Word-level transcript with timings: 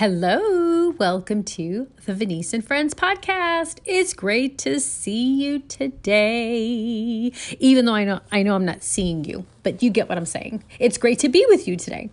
Hello, 0.00 0.94
welcome 0.98 1.44
to 1.44 1.86
the 2.06 2.14
Venice 2.14 2.54
and 2.54 2.66
Friends 2.66 2.94
podcast. 2.94 3.80
It's 3.84 4.14
great 4.14 4.56
to 4.60 4.80
see 4.80 5.44
you 5.44 5.58
today. 5.58 7.30
Even 7.58 7.84
though 7.84 7.94
I 7.94 8.04
know 8.04 8.20
I 8.32 8.42
know 8.42 8.54
I'm 8.54 8.64
not 8.64 8.82
seeing 8.82 9.26
you, 9.26 9.44
but 9.62 9.82
you 9.82 9.90
get 9.90 10.08
what 10.08 10.16
I'm 10.16 10.24
saying. 10.24 10.64
It's 10.78 10.96
great 10.96 11.18
to 11.18 11.28
be 11.28 11.44
with 11.50 11.68
you 11.68 11.76
today. 11.76 12.08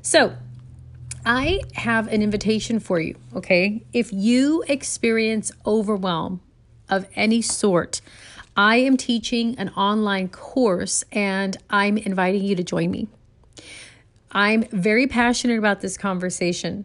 So, 0.00 0.34
I 1.26 1.62
have 1.74 2.06
an 2.06 2.22
invitation 2.22 2.78
for 2.78 3.00
you, 3.00 3.16
okay? 3.34 3.82
If 3.92 4.12
you 4.12 4.62
experience 4.68 5.50
overwhelm 5.66 6.40
of 6.88 7.08
any 7.16 7.42
sort, 7.42 8.00
I 8.56 8.76
am 8.76 8.96
teaching 8.96 9.58
an 9.58 9.70
online 9.70 10.28
course 10.28 11.02
and 11.10 11.56
I'm 11.68 11.98
inviting 11.98 12.44
you 12.44 12.54
to 12.54 12.62
join 12.62 12.92
me. 12.92 13.08
I'm 14.30 14.62
very 14.70 15.08
passionate 15.08 15.58
about 15.58 15.80
this 15.80 15.96
conversation 15.96 16.84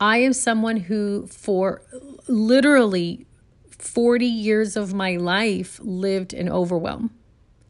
I 0.00 0.18
am 0.18 0.32
someone 0.32 0.78
who, 0.78 1.26
for 1.26 1.82
literally 2.26 3.26
40 3.70 4.24
years 4.24 4.76
of 4.76 4.94
my 4.94 5.16
life, 5.16 5.78
lived 5.82 6.32
in 6.32 6.48
overwhelm. 6.48 7.10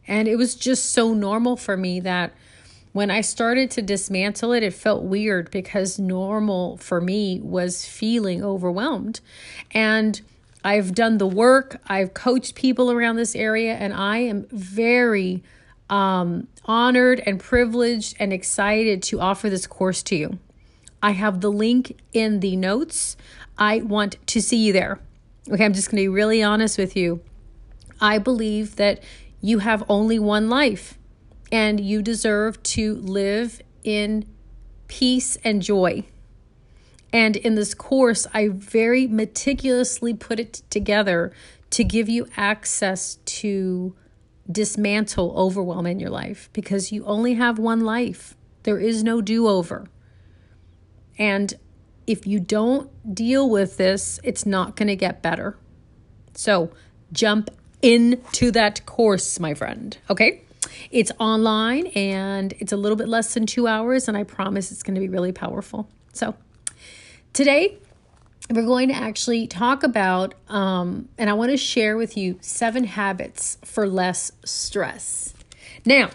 And 0.07 0.29
it 0.29 0.37
was 0.37 0.55
just 0.55 0.93
so 0.93 1.13
normal 1.13 1.57
for 1.57 1.77
me 1.77 2.01
that 2.01 2.33
when 2.93 3.11
I 3.11 3.21
started 3.21 3.71
to 3.73 3.83
dismantle 3.83 4.53
it, 4.53 4.63
it 4.63 4.75
felt 4.75 5.03
weird 5.03 5.51
because 5.51 5.99
normal 5.99 6.77
for 6.79 7.01
me 7.01 7.41
was 7.41 7.85
feeling 7.85 8.43
overwhelmed. 8.43 9.21
And 9.73 10.21
I've 10.65 10.95
done 10.95 11.19
the 11.19 11.27
work, 11.27 11.81
I've 11.87 12.15
coached 12.15 12.55
people 12.55 12.91
around 12.91 13.17
this 13.17 13.35
area, 13.35 13.75
and 13.75 13.95
I 13.95 14.19
am 14.19 14.47
very 14.51 15.43
um, 15.89 16.49
honored 16.65 17.23
and 17.25 17.41
privileged 17.41 18.17
and 18.19 18.33
excited 18.33 19.03
to 19.05 19.21
offer 19.21 19.49
this 19.49 19.67
course 19.67 20.03
to 20.05 20.17
you. 20.17 20.39
I 21.03 21.13
have 21.13 21.41
the 21.41 21.51
link 21.51 21.99
in 22.13 22.41
the 22.41 22.57
notes. 22.57 23.17
I 23.57 23.79
want 23.79 24.17
to 24.29 24.43
see 24.43 24.59
you 24.59 24.73
there. 24.73 25.01
Okay, 25.51 25.65
I'm 25.65 25.73
just 25.73 25.91
going 25.91 26.03
to 26.03 26.05
be 26.05 26.09
really 26.09 26.43
honest 26.43 26.79
with 26.79 26.97
you. 26.97 27.21
I 28.01 28.19
believe 28.19 28.77
that 28.77 29.03
you 29.41 29.59
have 29.61 29.85
only 29.89 30.19
one 30.19 30.49
life 30.49 30.99
and 31.51 31.81
you 31.81 32.03
deserve 32.03 32.63
to 32.63 32.97
live 32.97 33.61
in 33.83 34.27
peace 34.89 35.37
and 35.43 35.63
joy. 35.63 36.05
And 37.13 37.37
in 37.37 37.55
this 37.55 37.75
course, 37.75 38.27
I 38.33 38.49
very 38.49 39.07
meticulously 39.07 40.15
put 40.15 40.39
it 40.39 40.63
together 40.71 41.33
to 41.71 41.85
give 41.85 42.09
you 42.09 42.27
access 42.37 43.17
to 43.25 43.95
dismantle 44.51 45.33
overwhelm 45.37 45.87
in 45.87 46.01
your 46.01 46.11
life 46.11 46.51
because 46.53 46.93
you 46.93 47.05
only 47.05 47.35
have 47.35 47.59
one 47.59 47.81
life. 47.81 48.37
There 48.65 48.79
is 48.79 49.03
no 49.03 49.21
do 49.21 49.49
over. 49.49 49.87
And 51.21 51.55
if 52.07 52.27
you 52.27 52.41
don't 52.41 53.15
deal 53.15 53.49
with 53.49 53.77
this, 53.77 54.19
it's 54.25 54.45
not 54.45 54.75
going 54.75 54.89
to 54.89 54.97
get 54.97 55.23
better. 55.23 55.57
So 56.35 56.71
jump 57.13 57.51
into 57.83 58.51
that 58.53 58.85
course, 58.87 59.39
my 59.39 59.55
friend. 59.55 59.97
Okay. 60.09 60.43
It's 60.91 61.13
online 61.21 61.87
and 61.89 62.53
it's 62.59 62.73
a 62.73 62.77
little 62.77 62.97
bit 62.97 63.09
less 63.09 63.35
than 63.35 63.47
two 63.47 63.67
hours, 63.67 64.09
and 64.09 64.17
I 64.17 64.25
promise 64.25 64.73
it's 64.73 64.83
going 64.83 64.95
to 64.95 65.01
be 65.01 65.09
really 65.09 65.33
powerful. 65.33 65.89
So 66.13 66.35
today, 67.33 67.77
we're 68.51 68.67
going 68.67 68.89
to 68.89 68.95
actually 68.95 69.47
talk 69.47 69.83
about, 69.83 70.35
um, 70.49 71.09
and 71.19 71.31
I 71.31 71.35
want 71.35 71.51
to 71.51 71.57
share 71.57 71.97
with 71.97 72.17
you 72.17 72.39
seven 72.41 72.85
habits 72.85 73.59
for 73.65 73.87
less 73.87 74.33
stress. 74.45 75.35
Now, 75.85 76.11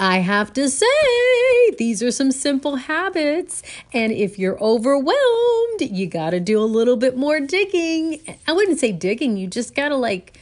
I 0.00 0.20
have 0.20 0.54
to 0.54 0.70
say, 0.70 1.70
these 1.76 2.02
are 2.02 2.10
some 2.10 2.32
simple 2.32 2.76
habits. 2.76 3.62
And 3.92 4.12
if 4.12 4.38
you're 4.38 4.58
overwhelmed, 4.58 5.82
you 5.82 6.06
got 6.06 6.30
to 6.30 6.40
do 6.40 6.58
a 6.58 6.64
little 6.64 6.96
bit 6.96 7.18
more 7.18 7.38
digging. 7.38 8.18
I 8.48 8.52
wouldn't 8.52 8.80
say 8.80 8.92
digging, 8.92 9.36
you 9.36 9.46
just 9.46 9.74
got 9.74 9.90
to 9.90 9.96
like 9.96 10.38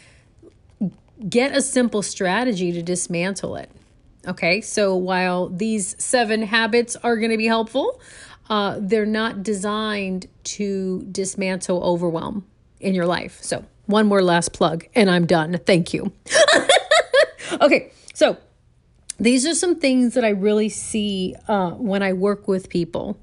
get 1.29 1.57
a 1.57 1.61
simple 1.61 2.03
strategy 2.03 2.71
to 2.71 2.83
dismantle 2.83 3.57
it. 3.57 3.69
Okay, 4.29 4.61
so 4.61 4.95
while 4.95 5.49
these 5.49 6.01
seven 6.03 6.43
habits 6.43 6.95
are 7.03 7.17
going 7.17 7.33
to 7.33 7.37
be 7.37 7.47
helpful, 7.47 8.01
uh, 8.49 8.77
they're 8.79 9.07
not 9.07 9.43
designed 9.43 10.29
to 10.45 11.03
dismantle 11.11 11.83
overwhelm 11.83 12.47
in 12.79 12.95
your 12.95 13.07
life. 13.07 13.43
So, 13.43 13.65
one 13.87 14.07
more 14.07 14.23
last 14.23 14.53
plug, 14.53 14.87
and 14.95 15.11
I'm 15.11 15.27
done. 15.27 15.59
Thank 15.67 15.95
you. 15.95 16.13
okay, 17.61 17.91
so 18.13 18.37
these 19.19 19.47
are 19.47 19.55
some 19.55 19.81
things 19.81 20.15
that 20.15 20.25
I 20.25 20.31
really 20.31 20.69
see 20.69 21.35
uh, 21.49 21.71
when 21.73 22.03
I 22.03 22.13
work 22.13 22.47
with 22.47 22.69
people. 22.69 23.19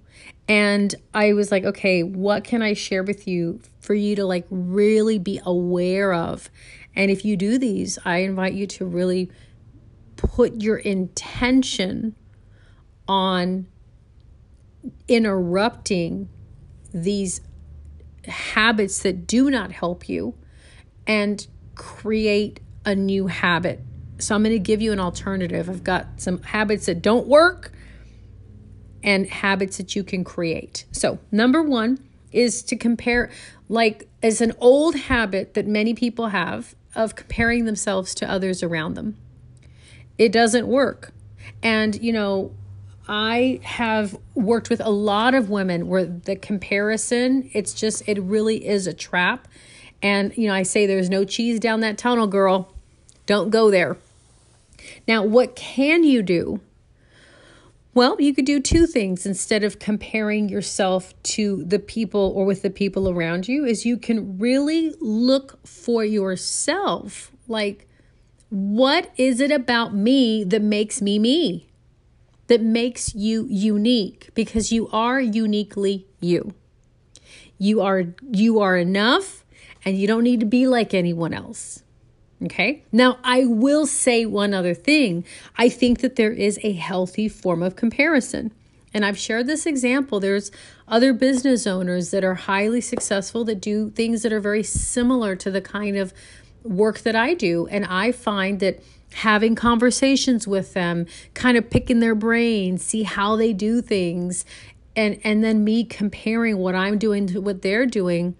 And 0.47 0.93
I 1.13 1.33
was 1.33 1.51
like, 1.51 1.63
okay, 1.63 2.03
what 2.03 2.43
can 2.43 2.61
I 2.61 2.73
share 2.73 3.03
with 3.03 3.27
you 3.27 3.61
for 3.79 3.93
you 3.93 4.15
to 4.17 4.25
like 4.25 4.45
really 4.49 5.17
be 5.17 5.39
aware 5.43 6.13
of? 6.13 6.49
And 6.95 7.09
if 7.09 7.25
you 7.25 7.35
do 7.37 7.57
these, 7.57 7.97
I 8.05 8.17
invite 8.17 8.53
you 8.53 8.67
to 8.67 8.85
really 8.85 9.31
put 10.17 10.61
your 10.61 10.77
intention 10.77 12.15
on 13.07 13.67
interrupting 15.07 16.29
these 16.93 17.41
habits 18.27 18.99
that 18.99 19.27
do 19.27 19.49
not 19.49 19.71
help 19.71 20.07
you 20.07 20.35
and 21.07 21.45
create 21.75 22.59
a 22.85 22.95
new 22.95 23.27
habit 23.27 23.81
so 24.17 24.35
I'm 24.35 24.43
going 24.43 24.53
to 24.53 24.59
give 24.59 24.81
you 24.81 24.91
an 24.91 24.99
alternative. 24.99 25.69
I've 25.69 25.83
got 25.83 26.07
some 26.17 26.41
habits 26.43 26.85
that 26.85 27.01
don't 27.01 27.27
work 27.27 27.71
and 29.03 29.27
habits 29.27 29.77
that 29.77 29.95
you 29.95 30.03
can 30.03 30.23
create. 30.23 30.85
So, 30.91 31.19
number 31.31 31.61
one 31.61 31.99
is 32.31 32.63
to 32.63 32.75
compare, 32.75 33.29
like, 33.69 34.09
as 34.23 34.41
an 34.41 34.53
old 34.59 34.95
habit 34.95 35.53
that 35.53 35.67
many 35.67 35.93
people 35.93 36.27
have 36.27 36.75
of 36.95 37.15
comparing 37.15 37.65
themselves 37.65 38.15
to 38.15 38.29
others 38.29 38.63
around 38.63 38.95
them. 38.95 39.17
It 40.17 40.31
doesn't 40.31 40.67
work. 40.67 41.13
And, 41.61 42.01
you 42.01 42.13
know, 42.13 42.51
I 43.07 43.59
have 43.63 44.17
worked 44.33 44.69
with 44.69 44.81
a 44.81 44.89
lot 44.89 45.35
of 45.35 45.49
women 45.49 45.87
where 45.87 46.05
the 46.05 46.35
comparison, 46.35 47.49
it's 47.53 47.73
just, 47.73 48.07
it 48.07 48.19
really 48.21 48.65
is 48.65 48.87
a 48.87 48.93
trap. 48.93 49.47
And, 50.01 50.35
you 50.37 50.47
know, 50.47 50.53
I 50.53 50.63
say 50.63 50.85
there's 50.85 51.09
no 51.09 51.23
cheese 51.25 51.59
down 51.59 51.81
that 51.81 51.97
tunnel, 51.97 52.27
girl. 52.27 52.73
Don't 53.25 53.49
go 53.49 53.69
there. 53.69 53.97
Now, 55.07 55.23
what 55.23 55.55
can 55.55 56.03
you 56.03 56.21
do? 56.23 56.61
Well, 57.93 58.17
you 58.19 58.33
could 58.33 58.45
do 58.45 58.59
two 58.59 58.87
things 58.87 59.25
instead 59.25 59.63
of 59.63 59.79
comparing 59.79 60.49
yourself 60.49 61.13
to 61.23 61.63
the 61.63 61.79
people 61.79 62.33
or 62.35 62.45
with 62.45 62.61
the 62.61 62.69
people 62.69 63.09
around 63.09 63.47
you 63.47 63.63
is 63.63 63.85
you 63.85 63.97
can 63.97 64.37
really 64.37 64.93
look 64.99 65.65
for 65.65 66.03
yourself 66.03 67.31
like 67.47 67.87
what 68.49 69.11
is 69.17 69.39
it 69.39 69.51
about 69.51 69.93
me 69.93 70.43
that 70.43 70.61
makes 70.61 71.01
me 71.01 71.19
me? 71.19 71.67
That 72.47 72.61
makes 72.61 73.15
you 73.15 73.47
unique 73.49 74.29
because 74.35 74.71
you 74.71 74.87
are 74.89 75.19
uniquely 75.19 76.05
you. 76.19 76.53
You 77.57 77.81
are 77.81 78.13
you 78.29 78.59
are 78.59 78.77
enough 78.77 79.43
and 79.83 79.97
you 79.97 80.05
don't 80.05 80.23
need 80.23 80.41
to 80.41 80.45
be 80.45 80.67
like 80.67 80.93
anyone 80.93 81.33
else. 81.33 81.81
Okay. 82.43 82.83
Now, 82.91 83.17
I 83.23 83.45
will 83.45 83.85
say 83.85 84.25
one 84.25 84.53
other 84.53 84.73
thing. 84.73 85.23
I 85.57 85.69
think 85.69 86.01
that 86.01 86.15
there 86.15 86.31
is 86.31 86.59
a 86.63 86.73
healthy 86.73 87.29
form 87.29 87.63
of 87.63 87.75
comparison. 87.75 88.51
And 88.93 89.05
I've 89.05 89.17
shared 89.17 89.47
this 89.47 89.65
example. 89.65 90.19
There's 90.19 90.51
other 90.87 91.13
business 91.13 91.65
owners 91.65 92.11
that 92.11 92.23
are 92.23 92.35
highly 92.35 92.81
successful 92.81 93.43
that 93.45 93.61
do 93.61 93.89
things 93.89 94.21
that 94.23 94.33
are 94.33 94.39
very 94.39 94.63
similar 94.63 95.35
to 95.37 95.51
the 95.51 95.61
kind 95.61 95.97
of 95.97 96.13
work 96.63 96.99
that 96.99 97.15
I 97.15 97.33
do. 97.33 97.67
And 97.67 97.85
I 97.85 98.11
find 98.11 98.59
that 98.59 98.81
having 99.13 99.55
conversations 99.55 100.47
with 100.47 100.73
them, 100.73 101.05
kind 101.33 101.57
of 101.57 101.69
picking 101.69 101.99
their 101.99 102.15
brains, 102.15 102.83
see 102.83 103.03
how 103.03 103.35
they 103.35 103.53
do 103.53 103.81
things, 103.81 104.45
and, 104.95 105.19
and 105.23 105.43
then 105.43 105.63
me 105.63 105.83
comparing 105.83 106.57
what 106.57 106.75
I'm 106.75 106.97
doing 106.97 107.27
to 107.27 107.41
what 107.41 107.61
they're 107.61 107.85
doing 107.85 108.35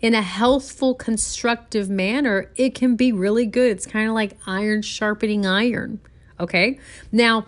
in 0.00 0.14
a 0.14 0.22
healthful, 0.22 0.94
constructive 0.94 1.88
manner, 1.88 2.50
it 2.56 2.74
can 2.74 2.96
be 2.96 3.12
really 3.12 3.46
good. 3.46 3.70
It's 3.70 3.86
kind 3.86 4.08
of 4.08 4.14
like 4.14 4.36
iron 4.46 4.82
sharpening 4.82 5.46
iron. 5.46 6.00
Okay. 6.38 6.78
Now, 7.10 7.46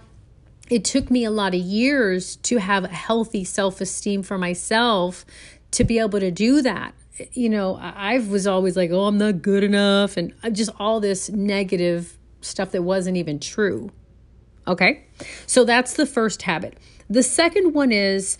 it 0.70 0.84
took 0.84 1.10
me 1.10 1.24
a 1.24 1.30
lot 1.30 1.54
of 1.54 1.60
years 1.60 2.36
to 2.36 2.58
have 2.58 2.84
a 2.84 2.88
healthy 2.88 3.44
self 3.44 3.80
esteem 3.80 4.22
for 4.22 4.38
myself 4.38 5.24
to 5.72 5.84
be 5.84 5.98
able 5.98 6.20
to 6.20 6.30
do 6.30 6.62
that. 6.62 6.94
You 7.32 7.48
know, 7.48 7.76
I 7.76 8.18
was 8.18 8.46
always 8.46 8.76
like, 8.76 8.90
oh, 8.90 9.06
I'm 9.06 9.18
not 9.18 9.42
good 9.42 9.64
enough, 9.64 10.16
and 10.16 10.32
uh, 10.42 10.50
just 10.50 10.70
all 10.78 11.00
this 11.00 11.28
negative 11.28 12.16
stuff 12.40 12.70
that 12.70 12.82
wasn't 12.82 13.16
even 13.16 13.40
true. 13.40 13.90
Okay. 14.66 15.04
So 15.46 15.64
that's 15.64 15.94
the 15.94 16.06
first 16.06 16.42
habit. 16.42 16.78
The 17.10 17.22
second 17.22 17.72
one 17.72 17.90
is 17.90 18.38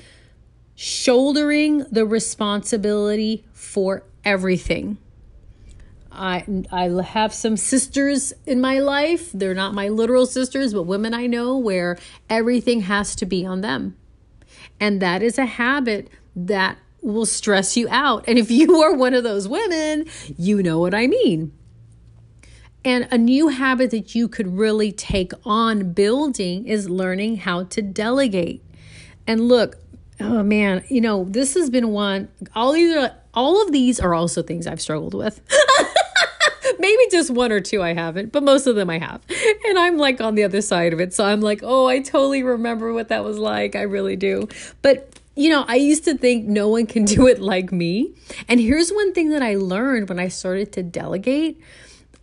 shouldering 0.80 1.84
the 1.90 2.06
responsibility 2.06 3.44
for 3.52 4.04
everything. 4.24 4.96
I 6.12 6.44
I 6.70 6.84
have 7.02 7.34
some 7.34 7.56
sisters 7.56 8.32
in 8.46 8.60
my 8.60 8.78
life. 8.78 9.32
They're 9.32 9.54
not 9.54 9.74
my 9.74 9.88
literal 9.88 10.24
sisters, 10.24 10.72
but 10.72 10.84
women 10.84 11.14
I 11.14 11.26
know 11.26 11.58
where 11.58 11.98
everything 12.30 12.82
has 12.82 13.16
to 13.16 13.26
be 13.26 13.44
on 13.44 13.60
them. 13.60 13.96
And 14.78 15.02
that 15.02 15.20
is 15.20 15.36
a 15.36 15.46
habit 15.46 16.10
that 16.36 16.78
will 17.02 17.26
stress 17.26 17.76
you 17.76 17.88
out. 17.90 18.24
And 18.28 18.38
if 18.38 18.48
you 18.60 18.80
are 18.80 18.94
one 18.94 19.14
of 19.14 19.24
those 19.24 19.48
women, 19.48 20.06
you 20.36 20.62
know 20.62 20.78
what 20.78 20.94
I 20.94 21.08
mean. 21.08 21.50
And 22.84 23.08
a 23.10 23.18
new 23.18 23.48
habit 23.48 23.90
that 23.90 24.14
you 24.14 24.28
could 24.28 24.56
really 24.56 24.92
take 24.92 25.32
on 25.44 25.92
building 25.92 26.68
is 26.68 26.88
learning 26.88 27.38
how 27.38 27.64
to 27.64 27.82
delegate. 27.82 28.62
And 29.26 29.48
look, 29.48 29.76
oh 30.20 30.42
man, 30.42 30.84
you 30.88 31.00
know, 31.00 31.24
this 31.24 31.54
has 31.54 31.70
been 31.70 31.88
one 31.88 32.28
all 32.54 32.72
these 32.72 32.94
are 32.96 33.12
all 33.34 33.62
of 33.62 33.72
these 33.72 34.00
are 34.00 34.14
also 34.14 34.42
things 34.42 34.66
I've 34.66 34.80
struggled 34.80 35.14
with. 35.14 35.40
Maybe 36.78 37.02
just 37.10 37.30
one 37.30 37.50
or 37.50 37.60
two 37.60 37.82
I 37.82 37.94
haven't, 37.94 38.32
but 38.32 38.42
most 38.42 38.66
of 38.66 38.76
them 38.76 38.90
I 38.90 38.98
have. 38.98 39.20
And 39.66 39.78
I'm 39.78 39.96
like 39.96 40.20
on 40.20 40.34
the 40.34 40.44
other 40.44 40.60
side 40.60 40.92
of 40.92 41.00
it. 41.00 41.12
So 41.12 41.24
I'm 41.24 41.40
like, 41.40 41.60
oh, 41.62 41.86
I 41.86 42.00
totally 42.00 42.42
remember 42.42 42.92
what 42.92 43.08
that 43.08 43.24
was 43.24 43.38
like. 43.38 43.74
I 43.74 43.82
really 43.82 44.16
do. 44.16 44.48
But 44.82 45.18
you 45.34 45.50
know, 45.50 45.64
I 45.68 45.76
used 45.76 46.04
to 46.04 46.16
think 46.16 46.46
no 46.46 46.68
one 46.68 46.86
can 46.86 47.04
do 47.16 47.26
it 47.26 47.40
like 47.40 47.72
me. 47.72 48.14
And 48.48 48.60
here's 48.60 48.90
one 48.90 49.12
thing 49.12 49.30
that 49.30 49.42
I 49.42 49.54
learned 49.56 50.08
when 50.08 50.18
I 50.18 50.28
started 50.28 50.72
to 50.72 50.82
delegate 50.82 51.60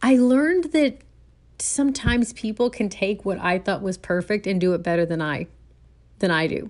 I 0.05 0.17
learned 0.17 0.65
that 0.65 0.99
sometimes 1.57 2.31
people 2.33 2.69
can 2.69 2.89
take 2.89 3.25
what 3.25 3.39
I 3.39 3.57
thought 3.57 3.81
was 3.81 3.97
perfect 3.97 4.45
and 4.45 4.61
do 4.61 4.73
it 4.73 4.83
better 4.83 5.03
than 5.03 5.19
I 5.19 5.47
than 6.19 6.29
I 6.29 6.45
do. 6.45 6.69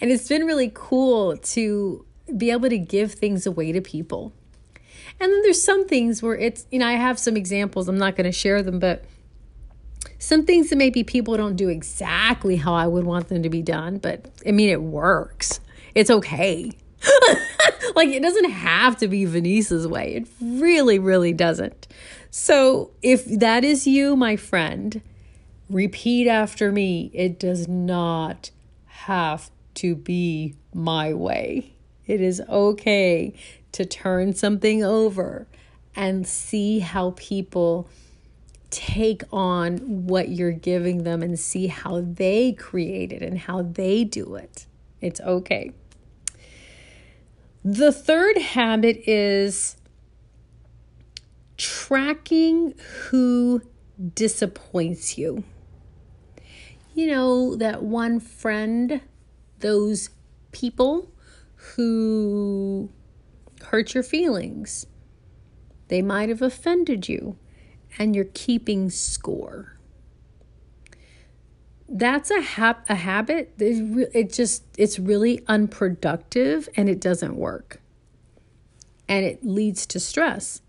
And 0.00 0.10
it's 0.10 0.28
been 0.28 0.44
really 0.44 0.70
cool 0.74 1.36
to 1.36 2.04
be 2.36 2.50
able 2.50 2.68
to 2.68 2.78
give 2.78 3.12
things 3.12 3.46
away 3.46 3.72
to 3.72 3.80
people. 3.80 4.32
And 5.18 5.32
then 5.32 5.42
there's 5.42 5.62
some 5.62 5.86
things 5.86 6.22
where 6.22 6.36
it's, 6.36 6.66
you 6.70 6.78
know, 6.78 6.86
I 6.86 6.92
have 6.92 7.18
some 7.18 7.36
examples. 7.36 7.88
I'm 7.88 7.98
not 7.98 8.16
going 8.16 8.24
to 8.24 8.32
share 8.32 8.62
them, 8.62 8.78
but 8.78 9.04
some 10.18 10.44
things 10.44 10.70
that 10.70 10.76
maybe 10.76 11.04
people 11.04 11.36
don't 11.36 11.56
do 11.56 11.68
exactly 11.68 12.56
how 12.56 12.74
I 12.74 12.86
would 12.86 13.04
want 13.04 13.28
them 13.28 13.42
to 13.42 13.48
be 13.48 13.62
done, 13.62 13.98
but 13.98 14.26
I 14.46 14.50
mean, 14.50 14.68
it 14.68 14.82
works. 14.82 15.60
It's 15.94 16.10
okay. 16.10 16.72
like, 17.94 18.08
it 18.08 18.22
doesn't 18.22 18.50
have 18.50 18.96
to 18.98 19.08
be 19.08 19.24
Venice's 19.24 19.86
way. 19.86 20.14
It 20.14 20.28
really, 20.40 20.98
really 20.98 21.32
doesn't. 21.32 21.86
So, 22.30 22.90
if 23.02 23.24
that 23.24 23.64
is 23.64 23.86
you, 23.86 24.16
my 24.16 24.36
friend, 24.36 25.00
repeat 25.70 26.28
after 26.28 26.72
me. 26.72 27.10
It 27.14 27.38
does 27.38 27.66
not 27.68 28.50
have 28.86 29.50
to 29.76 29.94
be 29.94 30.54
my 30.74 31.14
way. 31.14 31.72
It 32.06 32.20
is 32.20 32.40
okay 32.48 33.34
to 33.72 33.84
turn 33.84 34.34
something 34.34 34.84
over 34.84 35.46
and 35.94 36.26
see 36.26 36.80
how 36.80 37.14
people 37.16 37.88
take 38.70 39.22
on 39.32 39.78
what 40.06 40.28
you're 40.28 40.52
giving 40.52 41.04
them 41.04 41.22
and 41.22 41.38
see 41.38 41.68
how 41.68 42.02
they 42.02 42.52
create 42.52 43.12
it 43.12 43.22
and 43.22 43.38
how 43.38 43.62
they 43.62 44.04
do 44.04 44.34
it. 44.34 44.66
It's 45.00 45.20
okay. 45.20 45.72
The 47.64 47.90
third 47.90 48.38
habit 48.38 49.08
is 49.08 49.76
tracking 51.56 52.74
who 53.08 53.62
disappoints 54.14 55.16
you. 55.16 55.44
You 56.94 57.08
know, 57.08 57.56
that 57.56 57.82
one 57.82 58.20
friend, 58.20 59.00
those 59.60 60.10
people 60.52 61.12
who 61.54 62.90
hurt 63.64 63.94
your 63.94 64.02
feelings. 64.02 64.86
They 65.88 66.02
might 66.02 66.28
have 66.28 66.42
offended 66.42 67.08
you, 67.08 67.36
and 67.98 68.14
you're 68.14 68.24
keeping 68.24 68.90
score. 68.90 69.78
That's 71.88 72.30
a, 72.30 72.40
hab- 72.40 72.84
a 72.88 72.96
habit. 72.96 73.54
It 73.58 74.32
just 74.32 74.64
it's 74.76 74.98
really 74.98 75.42
unproductive 75.46 76.68
and 76.76 76.88
it 76.88 77.00
doesn't 77.00 77.36
work. 77.36 77.80
And 79.08 79.24
it 79.24 79.44
leads 79.44 79.86
to 79.86 80.00
stress. 80.00 80.62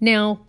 Now, 0.00 0.40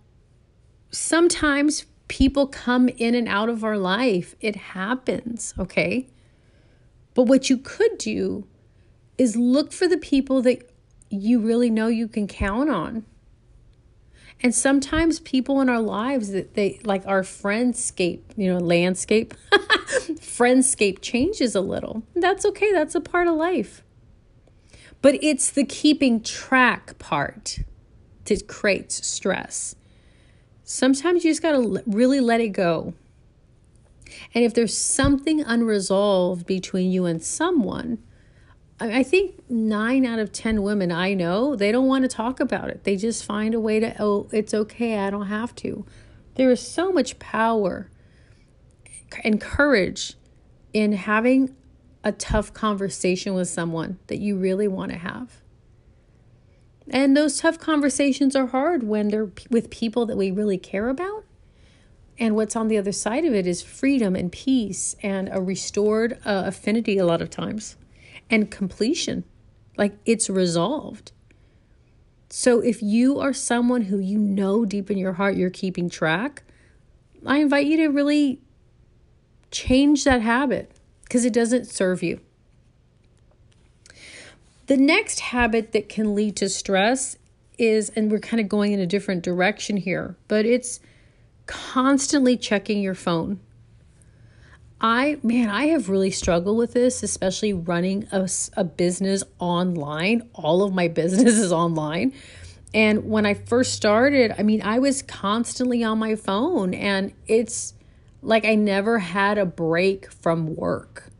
sometimes 0.90 1.86
people 2.08 2.46
come 2.46 2.88
in 2.90 3.14
and 3.14 3.26
out 3.26 3.48
of 3.48 3.64
our 3.64 3.78
life. 3.78 4.34
It 4.40 4.56
happens, 4.56 5.54
okay? 5.58 6.08
But 7.14 7.24
what 7.24 7.48
you 7.48 7.56
could 7.56 7.96
do 7.98 8.46
is 9.16 9.36
look 9.36 9.72
for 9.72 9.86
the 9.86 9.96
people 9.96 10.42
that 10.42 10.68
you 11.08 11.40
really 11.40 11.70
know 11.70 11.86
you 11.86 12.08
can 12.08 12.26
count 12.26 12.68
on. 12.68 13.04
And 14.40 14.54
sometimes 14.54 15.20
people 15.20 15.60
in 15.60 15.68
our 15.68 15.80
lives 15.80 16.30
that 16.32 16.54
they 16.54 16.80
like 16.84 17.06
our 17.06 17.22
friendscape, 17.22 18.22
you 18.36 18.52
know, 18.52 18.58
landscape, 18.58 19.32
friendscape 19.52 21.00
changes 21.00 21.54
a 21.54 21.60
little. 21.60 22.02
That's 22.14 22.44
okay. 22.46 22.72
That's 22.72 22.94
a 22.94 23.00
part 23.00 23.28
of 23.28 23.36
life. 23.36 23.82
But 25.00 25.22
it's 25.22 25.50
the 25.50 25.64
keeping 25.64 26.20
track 26.22 26.98
part 26.98 27.60
that 28.24 28.48
creates 28.48 29.06
stress. 29.06 29.76
Sometimes 30.64 31.24
you 31.24 31.30
just 31.30 31.42
got 31.42 31.52
to 31.52 31.82
really 31.86 32.20
let 32.20 32.40
it 32.40 32.48
go. 32.48 32.94
And 34.34 34.44
if 34.44 34.54
there's 34.54 34.76
something 34.76 35.42
unresolved 35.42 36.46
between 36.46 36.90
you 36.90 37.06
and 37.06 37.22
someone, 37.22 37.98
I 38.80 39.02
think 39.02 39.48
nine 39.48 40.04
out 40.04 40.18
of 40.18 40.32
10 40.32 40.62
women 40.62 40.90
I 40.90 41.14
know, 41.14 41.54
they 41.54 41.70
don't 41.70 41.86
want 41.86 42.02
to 42.02 42.08
talk 42.08 42.40
about 42.40 42.70
it. 42.70 42.84
They 42.84 42.96
just 42.96 43.24
find 43.24 43.54
a 43.54 43.60
way 43.60 43.78
to, 43.80 43.94
oh, 44.02 44.28
it's 44.32 44.52
okay, 44.52 44.98
I 44.98 45.10
don't 45.10 45.26
have 45.26 45.54
to. 45.56 45.86
There 46.34 46.50
is 46.50 46.60
so 46.60 46.92
much 46.92 47.18
power 47.18 47.90
and 49.22 49.40
courage 49.40 50.14
in 50.72 50.92
having 50.92 51.54
a 52.02 52.12
tough 52.12 52.52
conversation 52.52 53.34
with 53.34 53.48
someone 53.48 53.98
that 54.08 54.18
you 54.18 54.36
really 54.36 54.68
want 54.68 54.90
to 54.92 54.98
have. 54.98 55.40
And 56.90 57.16
those 57.16 57.38
tough 57.38 57.58
conversations 57.58 58.36
are 58.36 58.46
hard 58.46 58.82
when 58.82 59.08
they're 59.08 59.30
with 59.50 59.70
people 59.70 60.04
that 60.06 60.16
we 60.16 60.30
really 60.30 60.58
care 60.58 60.88
about. 60.88 61.23
And 62.18 62.36
what's 62.36 62.54
on 62.54 62.68
the 62.68 62.78
other 62.78 62.92
side 62.92 63.24
of 63.24 63.34
it 63.34 63.46
is 63.46 63.62
freedom 63.62 64.14
and 64.14 64.30
peace 64.30 64.94
and 65.02 65.28
a 65.32 65.40
restored 65.40 66.18
uh, 66.24 66.44
affinity 66.46 66.98
a 66.98 67.06
lot 67.06 67.20
of 67.20 67.30
times 67.30 67.76
and 68.30 68.50
completion. 68.50 69.24
Like 69.76 69.96
it's 70.04 70.30
resolved. 70.30 71.12
So 72.30 72.60
if 72.60 72.82
you 72.82 73.18
are 73.20 73.32
someone 73.32 73.82
who 73.82 73.98
you 73.98 74.18
know 74.18 74.64
deep 74.64 74.90
in 74.90 74.98
your 74.98 75.14
heart 75.14 75.36
you're 75.36 75.50
keeping 75.50 75.88
track, 75.88 76.42
I 77.26 77.38
invite 77.38 77.66
you 77.66 77.76
to 77.78 77.88
really 77.88 78.40
change 79.50 80.04
that 80.04 80.20
habit 80.20 80.72
because 81.04 81.24
it 81.24 81.32
doesn't 81.32 81.66
serve 81.66 82.02
you. 82.02 82.20
The 84.66 84.76
next 84.76 85.20
habit 85.20 85.72
that 85.72 85.88
can 85.88 86.14
lead 86.14 86.36
to 86.36 86.48
stress 86.48 87.18
is, 87.58 87.90
and 87.90 88.10
we're 88.10 88.18
kind 88.18 88.40
of 88.40 88.48
going 88.48 88.72
in 88.72 88.80
a 88.80 88.86
different 88.86 89.22
direction 89.22 89.76
here, 89.76 90.16
but 90.26 90.46
it's 90.46 90.80
constantly 91.46 92.36
checking 92.36 92.82
your 92.82 92.94
phone. 92.94 93.40
I, 94.80 95.18
man, 95.22 95.48
I 95.48 95.66
have 95.66 95.88
really 95.88 96.10
struggled 96.10 96.58
with 96.58 96.74
this, 96.74 97.02
especially 97.02 97.52
running 97.52 98.06
a, 98.12 98.28
a 98.54 98.64
business 98.64 99.24
online. 99.38 100.28
All 100.34 100.62
of 100.62 100.74
my 100.74 100.88
business 101.00 101.38
is 101.38 101.52
online. 101.52 102.12
And 102.74 103.08
when 103.08 103.24
I 103.24 103.34
first 103.34 103.74
started, 103.74 104.34
I 104.36 104.42
mean, 104.42 104.60
I 104.60 104.80
was 104.80 105.00
constantly 105.00 105.84
on 105.84 105.98
my 105.98 106.16
phone, 106.16 106.74
and 106.74 107.12
it's 107.26 107.72
like 108.20 108.44
I 108.44 108.56
never 108.56 108.98
had 108.98 109.38
a 109.38 109.46
break 109.46 110.10
from 110.10 110.56
work. 110.56 111.10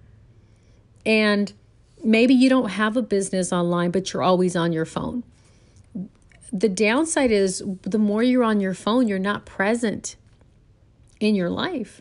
And 1.06 1.52
maybe 2.02 2.34
you 2.34 2.48
don't 2.48 2.70
have 2.70 2.96
a 2.96 3.02
business 3.02 3.52
online, 3.52 3.92
but 3.92 4.12
you're 4.12 4.22
always 4.22 4.56
on 4.56 4.72
your 4.72 4.84
phone. 4.84 5.22
The 6.54 6.70
downside 6.70 7.30
is 7.30 7.62
the 7.82 7.98
more 7.98 8.22
you're 8.22 8.44
on 8.44 8.60
your 8.60 8.74
phone, 8.74 9.08
you're 9.08 9.18
not 9.18 9.44
present 9.44 10.16
in 11.20 11.34
your 11.34 11.50
life 11.50 12.00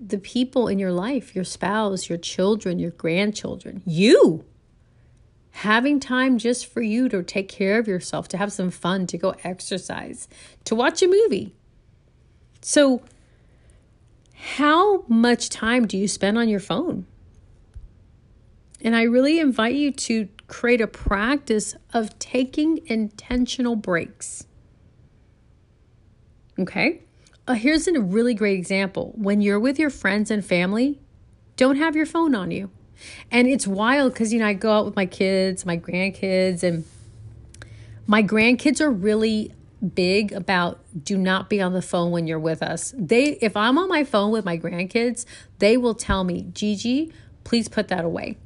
the 0.00 0.18
people 0.18 0.68
in 0.68 0.78
your 0.78 0.92
life, 0.92 1.34
your 1.34 1.44
spouse, 1.44 2.08
your 2.08 2.18
children, 2.18 2.78
your 2.78 2.92
grandchildren, 2.92 3.82
you 3.84 4.44
having 5.50 5.98
time 5.98 6.38
just 6.38 6.66
for 6.66 6.80
you 6.80 7.08
to 7.08 7.22
take 7.22 7.48
care 7.48 7.78
of 7.78 7.88
yourself, 7.88 8.28
to 8.28 8.36
have 8.36 8.52
some 8.52 8.70
fun, 8.70 9.06
to 9.08 9.18
go 9.18 9.34
exercise, 9.42 10.28
to 10.64 10.74
watch 10.74 11.02
a 11.02 11.08
movie. 11.08 11.52
So, 12.60 13.02
how 14.34 15.04
much 15.08 15.48
time 15.48 15.86
do 15.86 15.98
you 15.98 16.06
spend 16.06 16.38
on 16.38 16.48
your 16.48 16.60
phone? 16.60 17.06
And 18.80 18.94
I 18.94 19.02
really 19.02 19.40
invite 19.40 19.74
you 19.74 19.90
to 19.90 20.28
create 20.48 20.80
a 20.80 20.86
practice 20.86 21.76
of 21.92 22.18
taking 22.18 22.80
intentional 22.86 23.76
breaks. 23.76 24.46
Okay? 26.58 27.02
Uh, 27.46 27.54
here's 27.54 27.86
a 27.86 28.00
really 28.00 28.34
great 28.34 28.58
example. 28.58 29.12
When 29.14 29.40
you're 29.40 29.60
with 29.60 29.78
your 29.78 29.90
friends 29.90 30.30
and 30.30 30.44
family, 30.44 30.98
don't 31.56 31.76
have 31.76 31.94
your 31.94 32.06
phone 32.06 32.34
on 32.34 32.50
you. 32.50 32.70
And 33.30 33.46
it's 33.46 33.66
wild 33.66 34.12
because, 34.12 34.32
you 34.32 34.40
know, 34.40 34.46
I 34.46 34.54
go 34.54 34.72
out 34.72 34.84
with 34.84 34.96
my 34.96 35.06
kids, 35.06 35.64
my 35.64 35.76
grandkids, 35.76 36.62
and 36.62 36.84
my 38.06 38.22
grandkids 38.22 38.80
are 38.80 38.90
really 38.90 39.52
big 39.94 40.32
about 40.32 40.80
do 41.04 41.16
not 41.16 41.48
be 41.48 41.60
on 41.60 41.72
the 41.72 41.82
phone 41.82 42.10
when 42.10 42.26
you're 42.26 42.38
with 42.38 42.62
us. 42.62 42.92
They 42.96 43.38
if 43.40 43.56
I'm 43.56 43.78
on 43.78 43.88
my 43.88 44.02
phone 44.02 44.32
with 44.32 44.44
my 44.44 44.58
grandkids, 44.58 45.24
they 45.60 45.76
will 45.76 45.94
tell 45.94 46.24
me, 46.24 46.48
"Gigi, 46.52 47.12
please 47.44 47.68
put 47.68 47.86
that 47.88 48.04
away." 48.04 48.36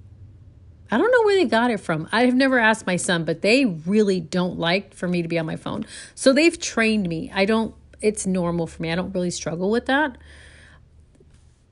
I 0.93 0.99
don't 0.99 1.11
know 1.11 1.23
where 1.23 1.37
they 1.37 1.47
got 1.47 1.71
it 1.71 1.81
from. 1.81 2.07
I 2.13 2.27
have 2.27 2.35
never 2.35 2.59
asked 2.59 2.87
my 2.87 2.97
son, 2.97 3.25
but 3.25 3.41
they 3.41 3.65
really 3.65 4.21
don't 4.21 4.59
like 4.59 4.93
for 4.93 5.09
me 5.09 5.23
to 5.23 5.29
be 5.29 5.39
on 5.39 5.47
my 5.47 5.57
phone. 5.57 5.87
So 6.15 6.35
they've 6.35 6.59
trained 6.61 7.09
me. 7.09 7.33
I 7.35 7.47
don't, 7.47 7.75
it's 8.03 8.27
normal 8.27 8.67
for 8.67 8.83
me. 8.83 8.93
I 8.93 8.95
don't 8.95 9.11
really 9.15 9.31
struggle 9.31 9.71
with 9.71 9.87
that. 9.87 10.19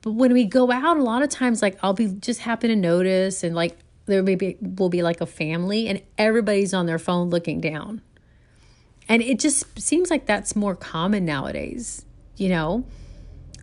But 0.01 0.13
when 0.13 0.33
we 0.33 0.45
go 0.45 0.71
out, 0.71 0.97
a 0.97 1.03
lot 1.03 1.21
of 1.21 1.29
times, 1.29 1.61
like 1.61 1.77
I'll 1.83 1.93
be 1.93 2.07
just 2.07 2.39
happen 2.39 2.71
to 2.71 2.75
notice, 2.75 3.43
and 3.43 3.55
like 3.55 3.77
there 4.07 4.23
maybe 4.23 4.57
will 4.59 4.89
be 4.89 5.03
like 5.03 5.21
a 5.21 5.27
family, 5.27 5.87
and 5.87 6.01
everybody's 6.17 6.73
on 6.73 6.87
their 6.87 6.97
phone 6.97 7.29
looking 7.29 7.61
down. 7.61 8.01
And 9.07 9.21
it 9.21 9.39
just 9.39 9.79
seems 9.79 10.09
like 10.09 10.25
that's 10.25 10.55
more 10.55 10.75
common 10.75 11.25
nowadays, 11.25 12.05
you 12.37 12.49
know? 12.49 12.85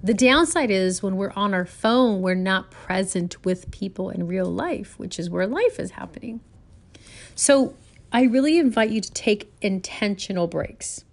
The 0.03 0.15
downside 0.15 0.71
is 0.71 1.03
when 1.03 1.17
we're 1.17 1.33
on 1.35 1.55
our 1.55 1.65
phone, 1.65 2.23
we're 2.23 2.35
not 2.35 2.71
present 2.71 3.45
with 3.45 3.71
people 3.71 4.11
in 4.11 4.27
real 4.27 4.47
life, 4.47 4.99
which 4.99 5.19
is 5.19 5.29
where 5.29 5.47
life 5.47 5.79
is 5.81 5.93
happening. 5.93 6.41
So 7.35 7.75
I 8.13 8.23
really 8.23 8.59
invite 8.59 8.91
you 8.91 9.01
to 9.01 9.11
take 9.11 9.53
intentional 9.61 10.47
breaks. 10.47 11.05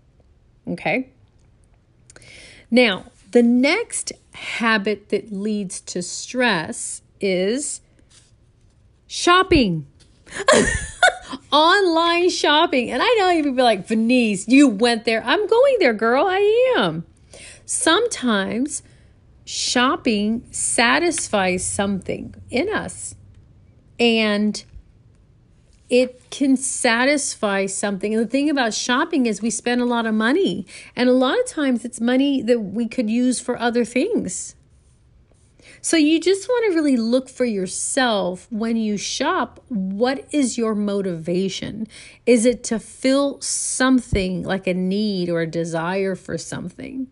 Okay? 0.68 1.10
Now, 2.70 3.06
the 3.32 3.44
next 3.44 4.12
habit 4.34 5.10
that 5.10 5.32
leads 5.32 5.82
to 5.82 6.01
stress 6.01 7.01
is 7.20 7.82
shopping. 9.08 9.88
Online 11.51 12.30
shopping. 12.30 12.92
And 12.92 13.01
I 13.01 13.15
know 13.18 13.30
you'd 13.30 13.56
be 13.56 13.62
like, 13.62 13.88
Venice, 13.88 14.48
you 14.48 14.68
went 14.68 15.06
there. 15.06 15.24
I'm 15.24 15.48
going 15.48 15.77
there, 15.80 15.94
girl. 15.94 16.25
I 16.27 16.74
am. 16.77 17.06
Sometimes 17.65 18.84
shopping 19.45 20.45
satisfies 20.51 21.65
something 21.65 22.36
in 22.50 22.69
us. 22.69 23.15
And 24.00 24.63
it 25.89 26.29
can 26.31 26.57
satisfy 26.57 27.67
something. 27.67 28.13
And 28.13 28.24
the 28.24 28.29
thing 28.29 28.50
about 28.50 28.74
shopping 28.74 29.25
is 29.25 29.41
we 29.41 29.51
spend 29.51 29.81
a 29.81 29.86
lot 29.86 30.05
of 30.05 30.15
money. 30.15 30.65
And 30.95 31.10
a 31.10 31.13
lot 31.13 31.39
of 31.39 31.45
times 31.45 31.86
it's 31.86 32.01
money 32.01 32.41
that 32.41 32.60
we 32.60 32.88
could 32.88 33.10
use 33.10 33.39
for 33.39 33.57
other 33.60 33.86
things. 33.86 34.55
So 35.81 35.98
you 35.98 36.19
just 36.19 36.48
want 36.48 36.72
to 36.72 36.75
really 36.75 36.98
look 36.98 37.29
for 37.29 37.45
yourself 37.45 38.48
when 38.50 38.75
you 38.75 38.98
shop. 38.98 39.63
What 39.67 40.25
is 40.31 40.57
your 40.57 40.74
motivation? 40.74 41.88
Is 42.25 42.45
it 42.45 42.63
to 42.65 42.79
fill 42.79 43.39
something 43.41 44.41
like 44.41 44.65
a 44.65 44.74
need 44.74 45.29
or 45.29 45.41
a 45.41 45.48
desire 45.48 46.15
for 46.15 46.39
something? 46.39 47.07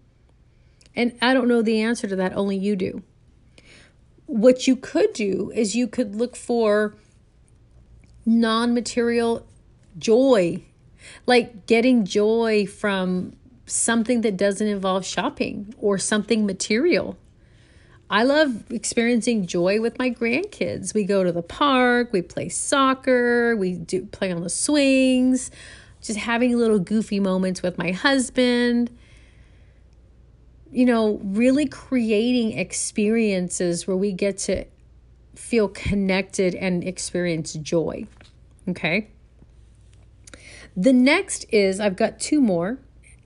And 0.95 1.17
I 1.21 1.33
don't 1.33 1.47
know 1.47 1.61
the 1.61 1.81
answer 1.81 2.07
to 2.07 2.15
that, 2.15 2.35
only 2.35 2.57
you 2.57 2.75
do. 2.75 3.03
What 4.25 4.67
you 4.67 4.75
could 4.75 5.13
do 5.13 5.51
is 5.53 5.75
you 5.75 5.87
could 5.87 6.15
look 6.15 6.35
for 6.35 6.95
non 8.25 8.73
material 8.73 9.45
joy, 9.97 10.63
like 11.25 11.65
getting 11.65 12.05
joy 12.05 12.65
from 12.65 13.33
something 13.65 14.21
that 14.21 14.37
doesn't 14.37 14.67
involve 14.67 15.05
shopping 15.05 15.73
or 15.77 15.97
something 15.97 16.45
material. 16.45 17.17
I 18.09 18.23
love 18.23 18.71
experiencing 18.71 19.47
joy 19.47 19.81
with 19.81 19.97
my 19.97 20.09
grandkids. 20.09 20.93
We 20.93 21.03
go 21.03 21.23
to 21.23 21.31
the 21.31 21.41
park, 21.41 22.13
we 22.13 22.21
play 22.21 22.49
soccer, 22.49 23.55
we 23.55 23.73
do 23.73 24.05
play 24.05 24.31
on 24.31 24.43
the 24.43 24.49
swings, 24.49 25.49
just 26.01 26.19
having 26.19 26.55
little 26.57 26.79
goofy 26.79 27.19
moments 27.19 27.63
with 27.63 27.77
my 27.77 27.91
husband. 27.91 28.95
You 30.73 30.85
know, 30.85 31.19
really 31.23 31.67
creating 31.67 32.57
experiences 32.57 33.85
where 33.85 33.95
we 33.95 34.11
get 34.11 34.39
to 34.39 34.65
feel 35.35 35.67
connected 35.67 36.55
and 36.55 36.83
experience 36.83 37.53
joy. 37.53 38.07
Okay. 38.67 39.09
The 40.75 40.93
next 40.93 41.45
is 41.49 41.79
I've 41.79 41.95
got 41.95 42.19
two 42.19 42.41
more, 42.41 42.79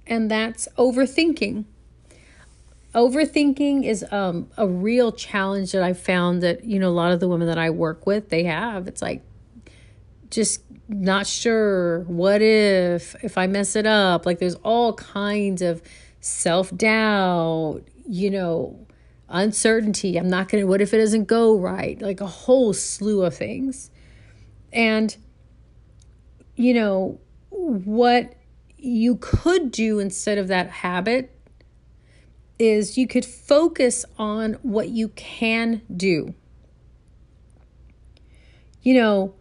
and 0.05 0.29
that's 0.29 0.67
overthinking. 0.77 1.63
Overthinking 2.93 3.85
is 3.85 4.03
um, 4.11 4.49
a 4.57 4.67
real 4.67 5.11
challenge 5.11 5.71
that 5.71 5.83
I 5.83 5.93
found 5.93 6.43
that, 6.43 6.65
you 6.65 6.79
know, 6.79 6.89
a 6.89 6.91
lot 6.91 7.11
of 7.11 7.19
the 7.19 7.27
women 7.27 7.47
that 7.47 7.57
I 7.57 7.69
work 7.69 8.05
with, 8.05 8.29
they 8.29 8.43
have. 8.43 8.87
It's 8.87 9.01
like 9.01 9.23
just 10.29 10.61
not 10.89 11.27
sure. 11.27 12.01
What 12.01 12.41
if, 12.41 13.15
if 13.23 13.37
I 13.37 13.47
mess 13.47 13.75
it 13.75 13.85
up? 13.85 14.25
Like 14.25 14.39
there's 14.39 14.55
all 14.55 14.93
kinds 14.93 15.61
of 15.61 15.81
self 16.19 16.75
doubt, 16.75 17.81
you 18.07 18.29
know, 18.29 18.87
uncertainty. 19.29 20.17
I'm 20.17 20.29
not 20.29 20.49
going 20.49 20.63
to, 20.63 20.67
what 20.67 20.81
if 20.81 20.93
it 20.93 20.97
doesn't 20.97 21.25
go 21.25 21.57
right? 21.57 22.01
Like 22.01 22.21
a 22.21 22.27
whole 22.27 22.73
slew 22.73 23.23
of 23.23 23.35
things. 23.35 23.91
And, 24.71 25.15
you 26.55 26.73
know, 26.73 27.19
what 27.49 28.33
you 28.77 29.15
could 29.15 29.71
do 29.71 29.99
instead 29.99 30.37
of 30.37 30.47
that 30.49 30.69
habit 30.69 31.33
is 32.59 32.97
you 32.97 33.07
could 33.07 33.25
focus 33.25 34.05
on 34.17 34.53
what 34.61 34.89
you 34.89 35.09
can 35.09 35.81
do. 35.95 36.33
You 38.81 38.95
know, 38.95 39.35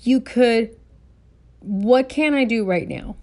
you 0.00 0.20
could, 0.20 0.76
what 1.60 2.08
can 2.08 2.34
I 2.34 2.44
do 2.44 2.64
right 2.64 2.88
now? 2.88 3.16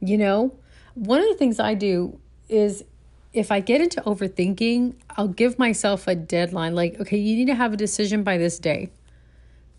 You 0.00 0.18
know, 0.18 0.58
one 0.94 1.20
of 1.20 1.28
the 1.28 1.34
things 1.34 1.60
I 1.60 1.74
do 1.74 2.18
is 2.48 2.84
if 3.32 3.50
I 3.50 3.60
get 3.60 3.80
into 3.80 4.00
overthinking, 4.02 4.94
I'll 5.10 5.28
give 5.28 5.58
myself 5.58 6.06
a 6.06 6.14
deadline 6.14 6.74
like, 6.74 7.00
okay, 7.00 7.16
you 7.16 7.36
need 7.36 7.46
to 7.46 7.54
have 7.54 7.72
a 7.72 7.76
decision 7.76 8.22
by 8.22 8.38
this 8.38 8.58
day. 8.58 8.90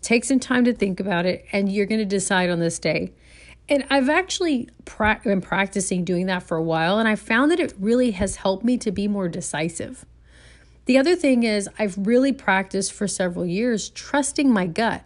Take 0.02 0.24
some 0.24 0.38
time 0.38 0.64
to 0.64 0.74
think 0.74 1.00
about 1.00 1.26
it, 1.26 1.46
and 1.52 1.72
you're 1.72 1.86
going 1.86 1.98
to 1.98 2.04
decide 2.04 2.50
on 2.50 2.60
this 2.60 2.78
day. 2.78 3.12
And 3.68 3.84
I've 3.90 4.08
actually 4.08 4.68
pra- 4.84 5.20
been 5.24 5.40
practicing 5.40 6.04
doing 6.04 6.26
that 6.26 6.42
for 6.42 6.56
a 6.56 6.62
while, 6.62 6.98
and 6.98 7.08
I 7.08 7.16
found 7.16 7.50
that 7.50 7.58
it 7.58 7.74
really 7.80 8.12
has 8.12 8.36
helped 8.36 8.64
me 8.64 8.76
to 8.78 8.92
be 8.92 9.08
more 9.08 9.28
decisive. 9.28 10.04
The 10.84 10.98
other 10.98 11.16
thing 11.16 11.42
is, 11.42 11.68
I've 11.78 12.06
really 12.06 12.32
practiced 12.32 12.92
for 12.92 13.08
several 13.08 13.44
years 13.44 13.88
trusting 13.88 14.52
my 14.52 14.66
gut. 14.66 15.02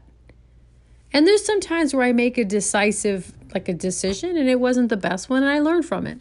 And 1.13 1.27
there's 1.27 1.45
some 1.45 1.61
times 1.61 1.95
where 1.95 2.07
I 2.07 2.13
make 2.13 2.39
a 2.39 2.45
decisive, 2.45 3.33
like 3.53 3.69
a 3.69 3.75
decision, 3.75 4.37
and 4.37 4.49
it 4.49 4.61
wasn't 4.61 4.91
the 4.91 4.97
best 4.97 5.29
one, 5.29 5.43
and 5.43 5.51
I 5.51 5.59
learned 5.59 5.87
from 5.87 6.07
it 6.07 6.21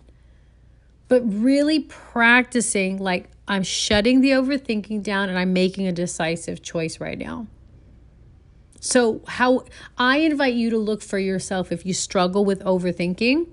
but 1.10 1.22
really 1.24 1.80
practicing 1.80 2.98
like 2.98 3.30
I'm 3.48 3.64
shutting 3.64 4.22
the 4.22 4.30
overthinking 4.30 5.04
down 5.04 5.28
and 5.28 5.38
I'm 5.38 5.52
making 5.52 5.88
a 5.88 5.92
decisive 5.92 6.62
choice 6.62 7.02
right 7.02 7.18
now. 7.18 7.48
So, 8.80 9.22
how 9.28 9.66
I 9.98 10.20
invite 10.20 10.54
you 10.54 10.70
to 10.70 10.78
look 10.78 11.02
for 11.02 11.20
yourself 11.20 11.72
if 11.72 11.86
you 11.86 11.94
struggle 11.94 12.46
with 12.46 12.64
overthinking, 12.64 13.48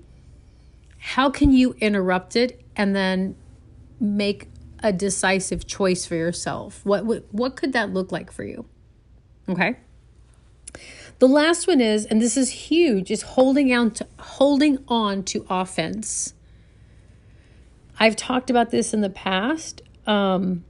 how 0.99 1.29
can 1.29 1.51
you 1.51 1.75
interrupt 1.81 2.37
it 2.37 2.61
and 2.77 2.95
then 2.95 3.35
make 3.99 4.47
a 4.81 4.93
decisive 4.93 5.67
choice 5.67 6.05
for 6.05 6.15
yourself? 6.15 6.79
What 6.85 7.05
what, 7.05 7.25
what 7.31 7.55
could 7.57 7.73
that 7.73 7.91
look 7.91 8.11
like 8.11 8.31
for 8.31 8.43
you? 8.43 8.65
Okay? 9.49 9.75
The 11.19 11.27
last 11.27 11.67
one 11.67 11.81
is 11.81 12.05
and 12.05 12.21
this 12.21 12.37
is 12.37 12.49
huge 12.49 13.09
is 13.09 13.23
holding 13.23 13.73
on 13.73 13.91
to 13.91 14.07
holding 14.19 14.83
on 14.87 15.23
to 15.23 15.45
offense. 15.49 16.33
I've 17.99 18.15
talked 18.15 18.49
about 18.49 18.69
this 18.69 18.93
in 18.93 19.01
the 19.01 19.09
past. 19.09 19.81
Um, 20.05 20.63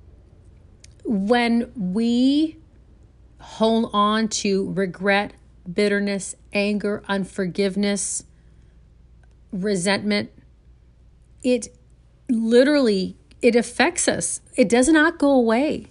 when 1.03 1.71
we 1.75 2.57
hold 3.39 3.89
on 3.93 4.29
to 4.29 4.71
regret, 4.71 5.33
bitterness, 5.71 6.35
anger, 6.53 7.03
unforgiveness, 7.07 8.23
resentment, 9.51 10.31
it 11.43 11.67
literally 12.29 13.17
it 13.41 13.55
affects 13.55 14.07
us. 14.07 14.41
It 14.55 14.69
does 14.69 14.87
not 14.87 15.19
go 15.19 15.31
away. 15.31 15.87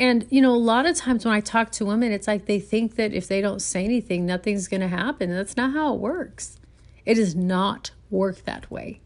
And 0.00 0.26
you 0.30 0.40
know, 0.40 0.52
a 0.52 0.56
lot 0.56 0.86
of 0.86 0.96
times 0.96 1.24
when 1.24 1.34
I 1.34 1.40
talk 1.40 1.70
to 1.72 1.84
women, 1.84 2.10
it's 2.10 2.26
like 2.26 2.46
they 2.46 2.58
think 2.58 2.96
that 2.96 3.12
if 3.12 3.28
they 3.28 3.40
don't 3.40 3.62
say 3.62 3.84
anything, 3.84 4.26
nothing's 4.26 4.66
going 4.66 4.80
to 4.80 4.88
happen. 4.88 5.32
That's 5.32 5.56
not 5.56 5.72
how 5.72 5.94
it 5.94 6.00
works. 6.00 6.58
It 7.06 7.14
does 7.14 7.36
not 7.36 7.92
work 8.10 8.44
that 8.44 8.68
way 8.68 9.00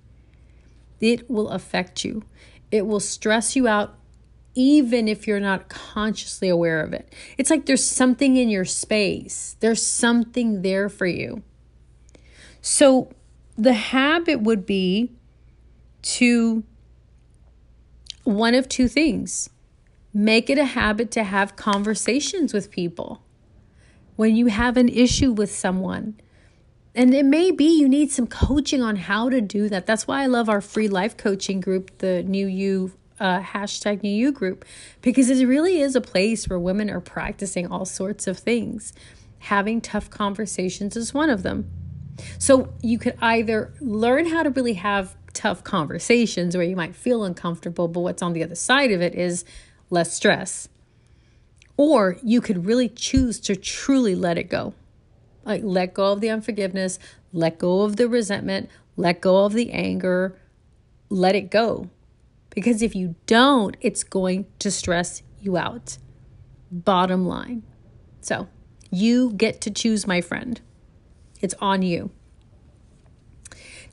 it 1.04 1.30
will 1.30 1.50
affect 1.50 2.04
you. 2.04 2.24
It 2.70 2.86
will 2.86 3.00
stress 3.00 3.54
you 3.54 3.68
out 3.68 3.96
even 4.54 5.08
if 5.08 5.26
you're 5.26 5.40
not 5.40 5.68
consciously 5.68 6.48
aware 6.48 6.80
of 6.80 6.92
it. 6.92 7.12
It's 7.36 7.50
like 7.50 7.66
there's 7.66 7.84
something 7.84 8.36
in 8.36 8.48
your 8.48 8.64
space, 8.64 9.56
there's 9.60 9.82
something 9.82 10.62
there 10.62 10.88
for 10.88 11.06
you. 11.06 11.42
So 12.60 13.12
the 13.58 13.74
habit 13.74 14.40
would 14.40 14.64
be 14.64 15.12
to 16.02 16.64
one 18.22 18.54
of 18.54 18.68
two 18.68 18.88
things 18.88 19.50
make 20.14 20.48
it 20.48 20.56
a 20.56 20.64
habit 20.64 21.10
to 21.10 21.24
have 21.24 21.56
conversations 21.56 22.54
with 22.54 22.70
people. 22.70 23.20
When 24.16 24.36
you 24.36 24.46
have 24.46 24.76
an 24.76 24.88
issue 24.88 25.32
with 25.32 25.52
someone, 25.52 26.20
and 26.94 27.12
it 27.12 27.24
may 27.24 27.50
be 27.50 27.64
you 27.64 27.88
need 27.88 28.12
some 28.12 28.28
coaching 28.28 28.80
on 28.80 28.94
how 28.94 29.28
to 29.28 29.40
do 29.40 29.68
that. 29.68 29.84
That's 29.84 30.06
why 30.06 30.22
I 30.22 30.26
love 30.26 30.48
our 30.48 30.60
free 30.60 30.86
life 30.86 31.16
coaching 31.16 31.60
group, 31.60 31.98
the 31.98 32.22
New 32.22 32.46
You 32.46 32.92
uh, 33.20 33.40
hashtag 33.40 34.02
new 34.02 34.10
you 34.10 34.32
group 34.32 34.64
because 35.00 35.30
it 35.30 35.46
really 35.46 35.80
is 35.80 35.94
a 35.94 36.00
place 36.00 36.48
where 36.48 36.58
women 36.58 36.90
are 36.90 37.00
practicing 37.00 37.66
all 37.66 37.84
sorts 37.84 38.26
of 38.26 38.38
things. 38.38 38.92
Having 39.38 39.82
tough 39.82 40.10
conversations 40.10 40.96
is 40.96 41.14
one 41.14 41.30
of 41.30 41.42
them. 41.42 41.70
So 42.38 42.72
you 42.80 42.98
could 42.98 43.16
either 43.20 43.72
learn 43.80 44.26
how 44.26 44.42
to 44.42 44.50
really 44.50 44.74
have 44.74 45.16
tough 45.32 45.64
conversations 45.64 46.56
where 46.56 46.64
you 46.64 46.76
might 46.76 46.94
feel 46.94 47.24
uncomfortable, 47.24 47.88
but 47.88 48.00
what's 48.00 48.22
on 48.22 48.32
the 48.32 48.42
other 48.42 48.54
side 48.54 48.92
of 48.92 49.02
it 49.02 49.14
is 49.14 49.44
less 49.90 50.12
stress. 50.12 50.68
Or 51.76 52.16
you 52.22 52.40
could 52.40 52.66
really 52.66 52.88
choose 52.88 53.40
to 53.40 53.56
truly 53.56 54.14
let 54.14 54.38
it 54.38 54.48
go. 54.48 54.74
Like 55.44 55.62
let 55.64 55.94
go 55.94 56.12
of 56.12 56.20
the 56.20 56.30
unforgiveness, 56.30 56.98
let 57.32 57.58
go 57.58 57.82
of 57.82 57.96
the 57.96 58.08
resentment, 58.08 58.70
let 58.96 59.20
go 59.20 59.44
of 59.44 59.52
the 59.52 59.70
anger, 59.72 60.38
let 61.08 61.34
it 61.34 61.50
go. 61.50 61.90
Because 62.50 62.82
if 62.82 62.94
you 62.94 63.16
don't, 63.26 63.76
it's 63.80 64.04
going 64.04 64.46
to 64.60 64.70
stress 64.70 65.22
you 65.40 65.56
out. 65.56 65.98
Bottom 66.70 67.26
line. 67.26 67.64
So 68.20 68.48
you 68.90 69.32
get 69.32 69.60
to 69.62 69.70
choose, 69.70 70.06
my 70.06 70.20
friend. 70.20 70.60
It's 71.40 71.54
on 71.60 71.82
you. 71.82 72.10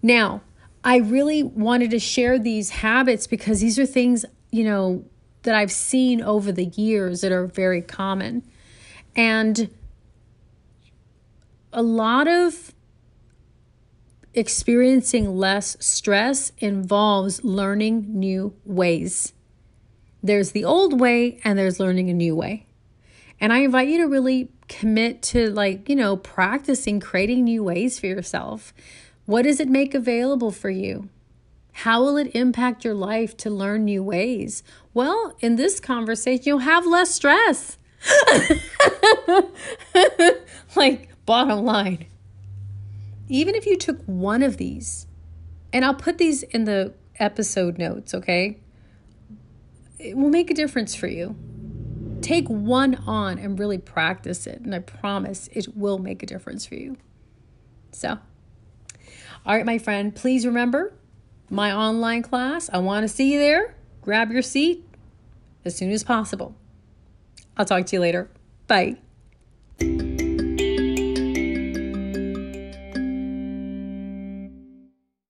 Now, 0.01 0.41
I 0.83 0.97
really 0.97 1.43
wanted 1.43 1.91
to 1.91 1.99
share 1.99 2.39
these 2.39 2.69
habits 2.69 3.27
because 3.27 3.61
these 3.61 3.77
are 3.77 3.85
things, 3.85 4.25
you 4.51 4.63
know, 4.63 5.05
that 5.43 5.55
I've 5.55 5.71
seen 5.71 6.21
over 6.21 6.51
the 6.51 6.65
years 6.65 7.21
that 7.21 7.31
are 7.31 7.47
very 7.47 7.81
common. 7.81 8.43
And 9.15 9.69
a 11.73 11.81
lot 11.81 12.27
of 12.27 12.73
experiencing 14.33 15.37
less 15.37 15.75
stress 15.79 16.51
involves 16.59 17.43
learning 17.43 18.05
new 18.07 18.53
ways. 18.65 19.33
There's 20.23 20.51
the 20.51 20.63
old 20.63 20.99
way 20.99 21.39
and 21.43 21.57
there's 21.57 21.79
learning 21.79 22.09
a 22.09 22.13
new 22.13 22.35
way. 22.35 22.67
And 23.39 23.51
I 23.51 23.59
invite 23.59 23.89
you 23.89 23.97
to 23.97 24.07
really 24.07 24.49
commit 24.67 25.23
to, 25.23 25.49
like, 25.49 25.89
you 25.89 25.95
know, 25.95 26.15
practicing 26.15 26.99
creating 26.99 27.43
new 27.43 27.63
ways 27.63 27.99
for 27.99 28.05
yourself. 28.05 28.73
What 29.25 29.41
does 29.43 29.59
it 29.59 29.67
make 29.67 29.95
available 29.95 30.51
for 30.51 30.69
you? 30.69 31.09
How 31.81 32.03
will 32.03 32.17
it 32.17 32.35
impact 32.35 32.85
your 32.85 32.93
life 32.93 33.35
to 33.37 33.49
learn 33.49 33.85
new 33.85 34.03
ways? 34.03 34.61
Well, 34.93 35.35
in 35.39 35.55
this 35.55 35.79
conversation, 35.79 36.43
you'll 36.45 36.59
have 36.59 36.85
less 36.85 37.11
stress. 37.11 37.79
like, 40.75 41.09
bottom 41.25 41.65
line. 41.65 42.05
Even 43.29 43.55
if 43.55 43.65
you 43.65 43.77
took 43.77 43.99
one 44.03 44.43
of 44.43 44.57
these, 44.57 45.07
and 45.73 45.83
I'll 45.83 45.95
put 45.95 46.19
these 46.19 46.43
in 46.43 46.65
the 46.65 46.93
episode 47.17 47.79
notes, 47.79 48.13
okay? 48.13 48.59
It 49.97 50.15
will 50.15 50.29
make 50.29 50.51
a 50.51 50.53
difference 50.53 50.93
for 50.93 51.07
you. 51.07 51.35
Take 52.21 52.47
one 52.47 52.93
on 53.07 53.39
and 53.39 53.57
really 53.57 53.79
practice 53.79 54.45
it, 54.45 54.61
and 54.61 54.75
I 54.75 54.79
promise 54.79 55.49
it 55.51 55.75
will 55.75 55.97
make 55.97 56.21
a 56.21 56.27
difference 56.27 56.63
for 56.63 56.75
you. 56.75 56.97
So, 57.91 58.19
all 59.47 59.55
right, 59.55 59.65
my 59.65 59.79
friend, 59.79 60.15
please 60.15 60.45
remember 60.45 60.93
my 61.51 61.71
online 61.71 62.23
class. 62.23 62.69
I 62.71 62.79
want 62.79 63.03
to 63.03 63.07
see 63.07 63.33
you 63.33 63.39
there. 63.39 63.75
Grab 64.01 64.31
your 64.31 64.41
seat 64.41 64.83
as 65.65 65.75
soon 65.75 65.91
as 65.91 66.03
possible. 66.03 66.55
I'll 67.57 67.65
talk 67.65 67.85
to 67.87 67.95
you 67.95 67.99
later. 67.99 68.29
Bye. 68.67 68.97